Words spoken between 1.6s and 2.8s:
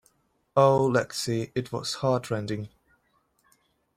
was heartrending.